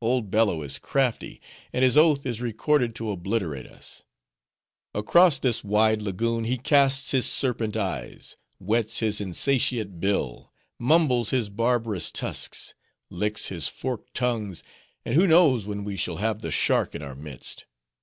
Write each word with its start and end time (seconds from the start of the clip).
Old 0.00 0.30
Bello 0.30 0.62
is 0.62 0.78
crafty, 0.78 1.42
and 1.70 1.84
his 1.84 1.94
oath 1.94 2.24
is 2.24 2.40
recorded 2.40 2.94
to 2.94 3.10
obliterate 3.10 3.66
us! 3.66 4.02
Across 4.94 5.40
this 5.40 5.62
wide 5.62 6.00
lagoon 6.00 6.44
he 6.44 6.56
casts 6.56 7.10
his 7.10 7.26
serpent 7.26 7.76
eyes; 7.76 8.38
whets 8.56 9.00
his 9.00 9.20
insatiate 9.20 10.00
bill; 10.00 10.50
mumbles 10.78 11.28
his 11.32 11.50
barbarous 11.50 12.10
tusks; 12.10 12.72
licks 13.10 13.48
his 13.48 13.68
forked 13.68 14.14
tongues; 14.14 14.62
and 15.04 15.16
who 15.16 15.26
knows 15.26 15.66
when 15.66 15.84
we 15.84 15.96
shall 15.98 16.16
have 16.16 16.40
the 16.40 16.50
shark 16.50 16.94
in 16.94 17.02
our 17.02 17.14
midst? 17.14 17.66